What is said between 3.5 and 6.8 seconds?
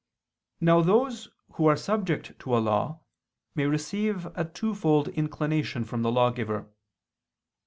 may receive a twofold inclination from the lawgiver.